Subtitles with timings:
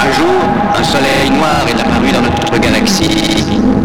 [0.00, 0.26] Un jour,
[0.78, 3.10] un soleil noir est apparu dans notre galaxie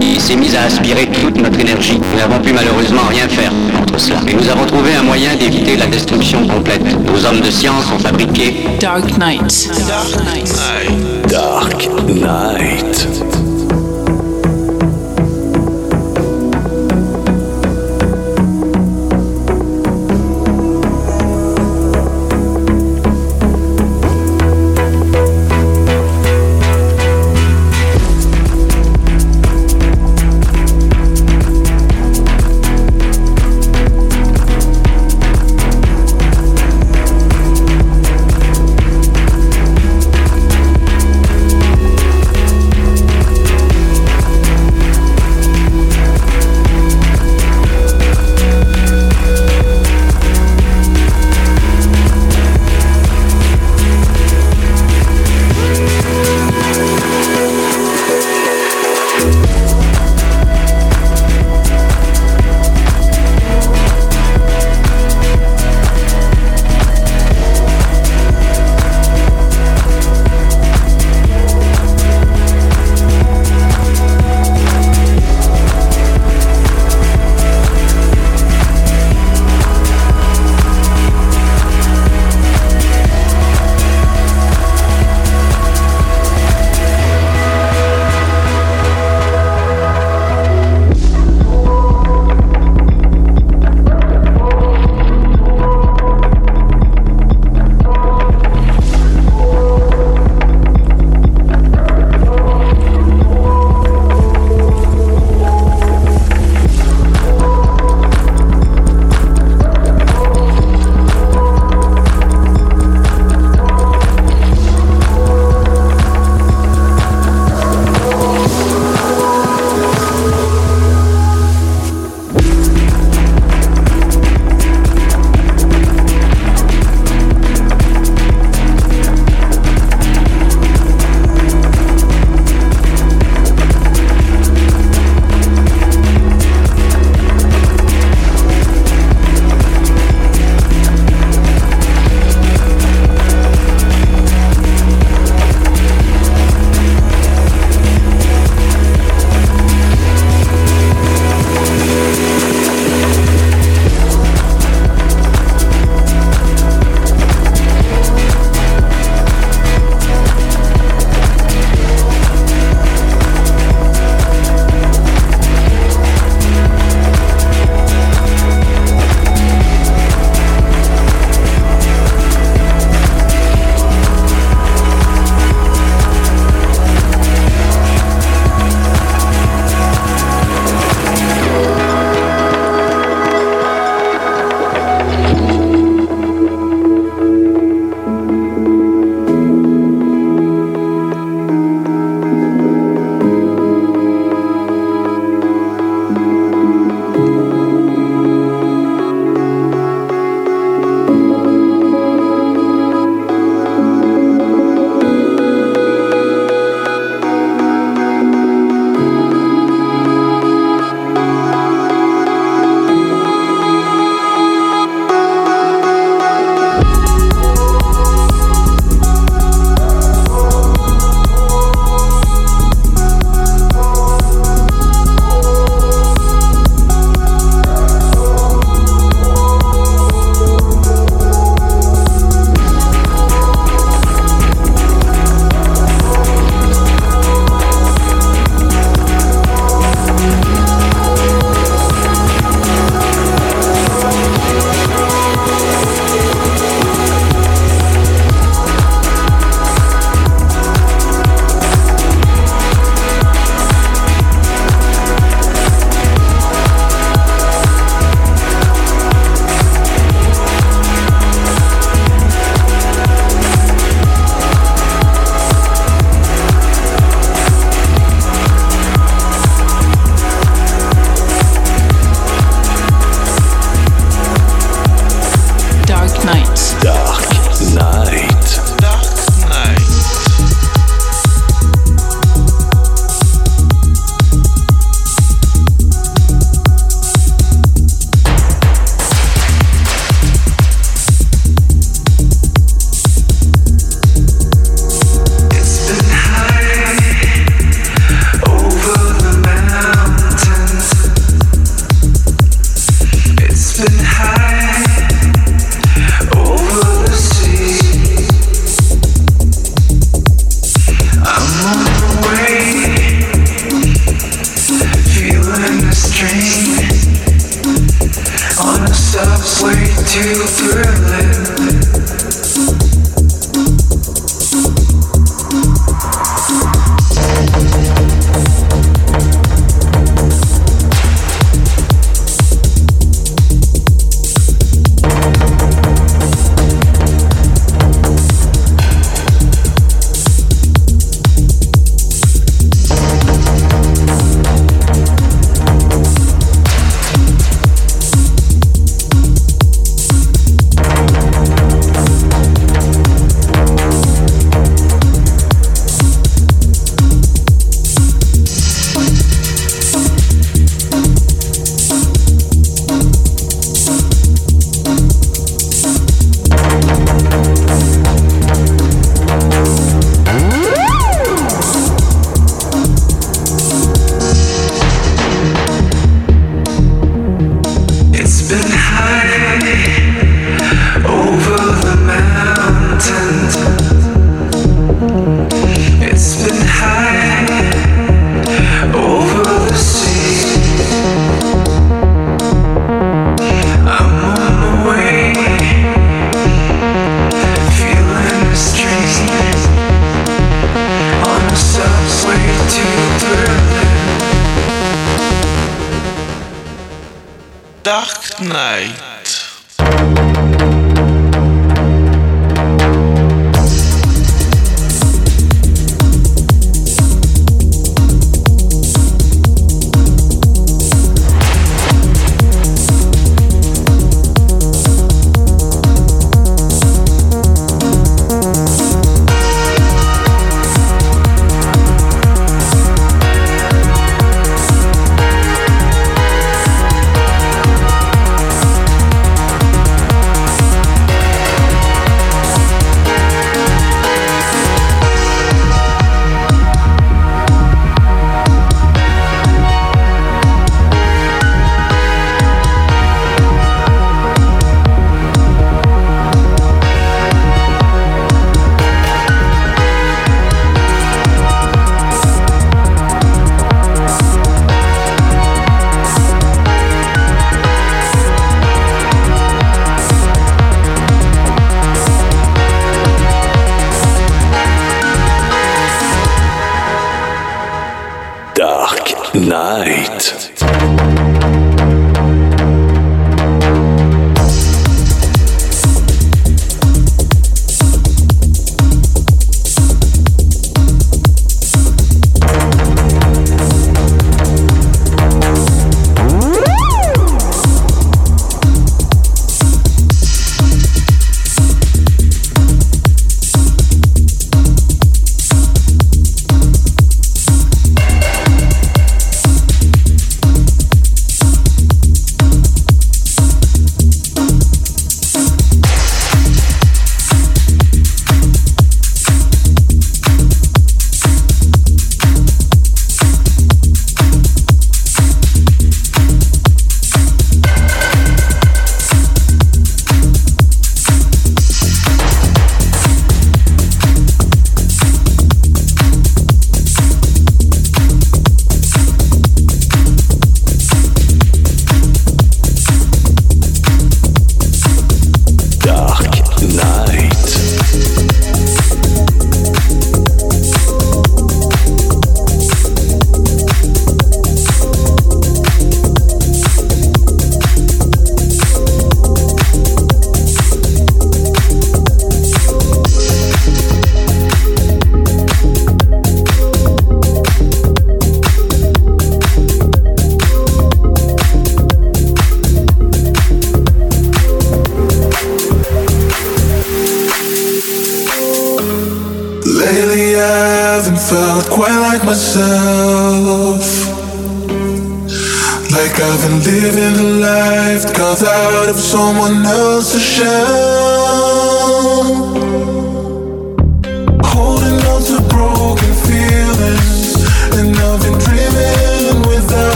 [0.00, 1.98] et s'est mis à aspirer toute notre énergie.
[2.12, 4.20] Nous n'avons pu malheureusement rien faire contre cela.
[4.28, 6.84] Et nous avons trouvé un moyen d'éviter la destruction complète.
[7.04, 9.68] Nos hommes de science ont fabriqué Dark Knight.
[9.88, 10.54] Dark Knight.
[11.28, 13.35] Dark Knight.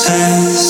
[0.00, 0.69] Says.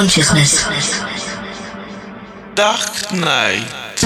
[0.00, 0.64] Consciousness.
[2.54, 3.98] Dark Knight.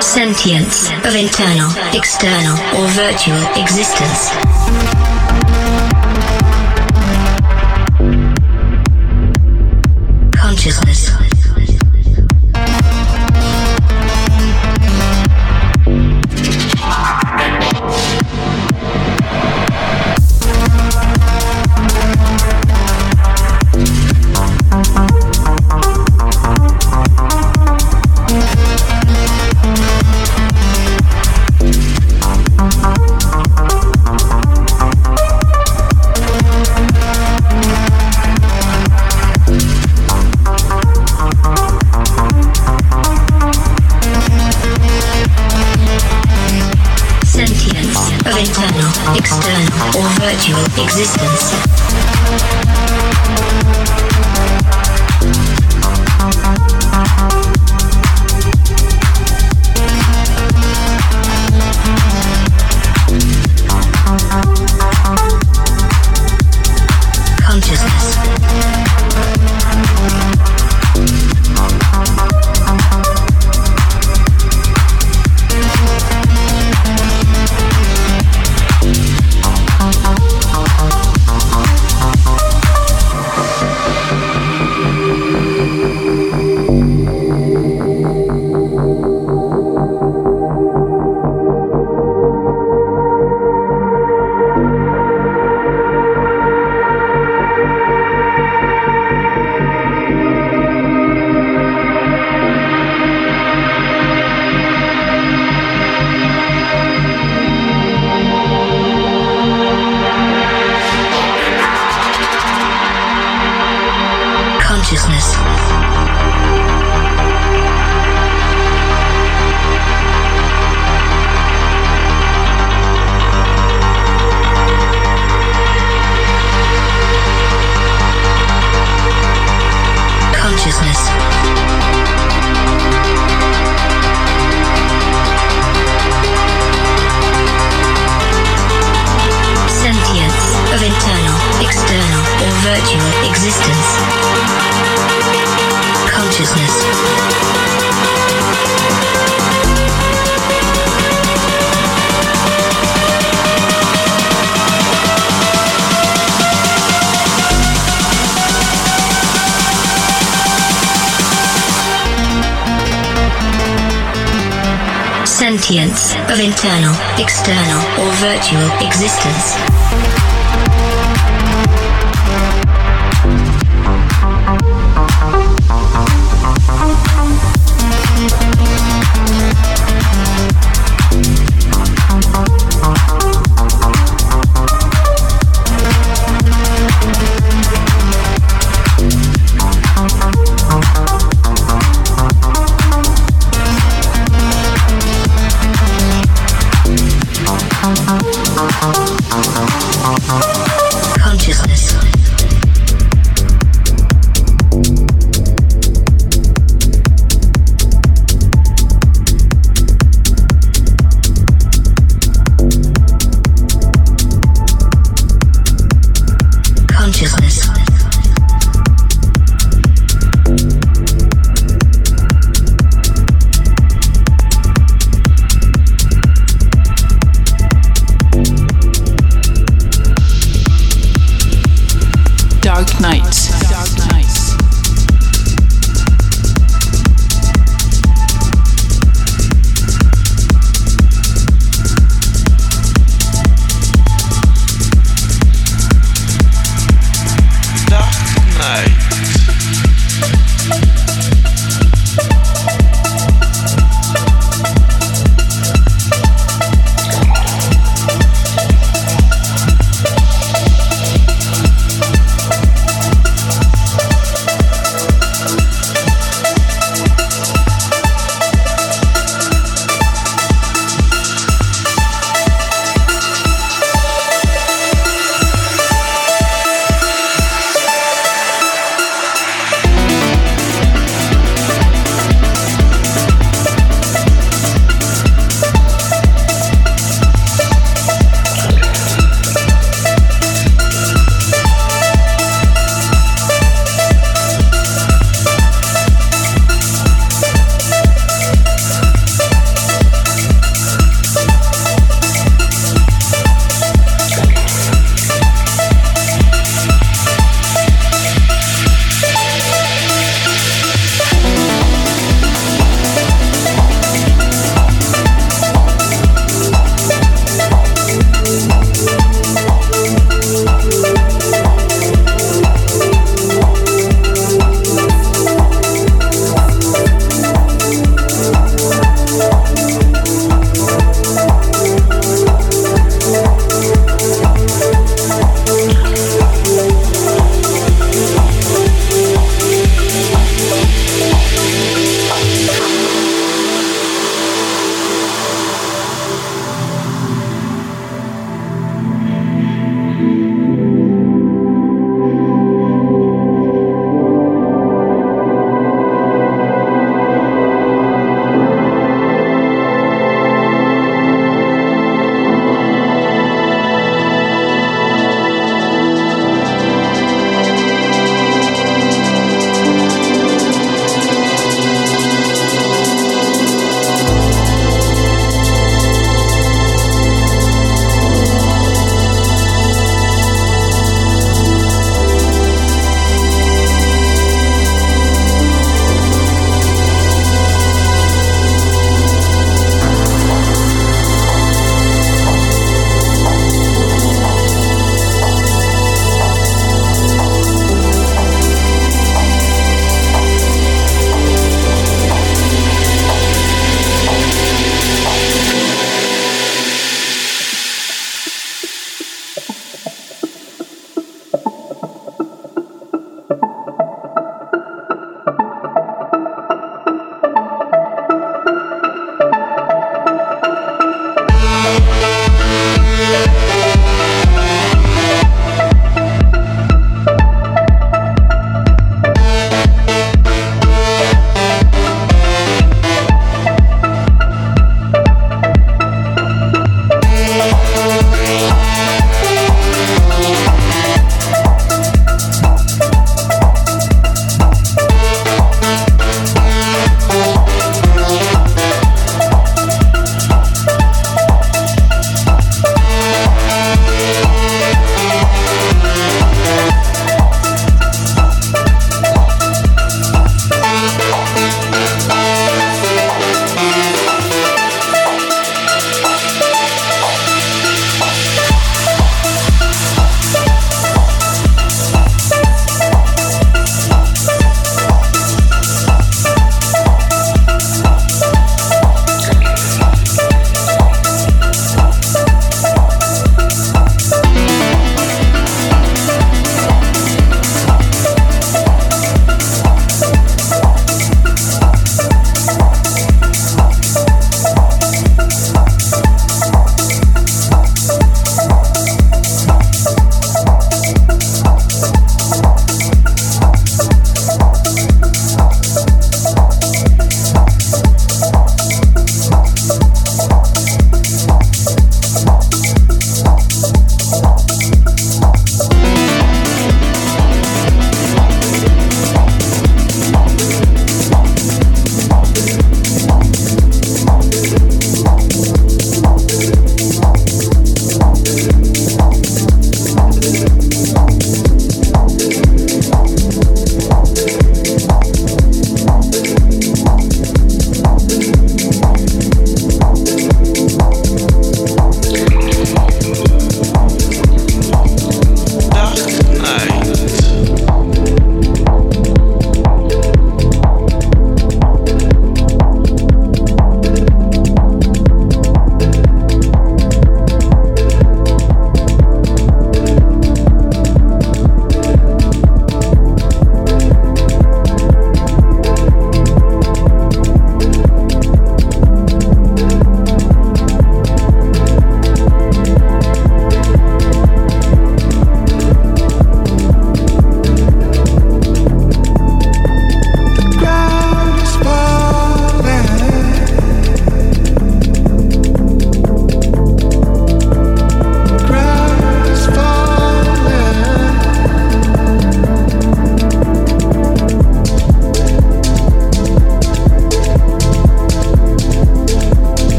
[0.00, 4.97] Sentience of internal, external, or virtual existence.